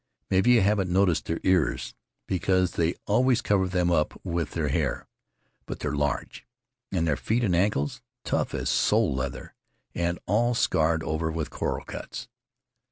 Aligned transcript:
Maybe 0.31 0.49
you 0.53 0.61
haven't 0.61 0.89
noticed 0.91 1.25
their 1.27 1.39
ears, 1.43 1.93
because 2.25 2.71
they 2.71 2.95
always 3.05 3.39
cover 3.39 3.67
them 3.67 3.91
up 3.91 4.19
with 4.25 4.53
their 4.53 4.69
hair; 4.69 5.07
but 5.67 5.77
they're 5.79 5.93
large, 5.93 6.43
and 6.91 7.05
their 7.07 7.15
feet 7.15 7.43
and 7.43 7.55
ankles— 7.55 8.01
tough 8.25 8.55
as 8.55 8.67
sole 8.67 9.13
leather 9.13 9.53
and 9.93 10.17
all 10.25 10.55
scarred 10.55 11.03
over 11.03 11.29
with 11.31 11.51
coral 11.51 11.85
cuts. 11.85 12.27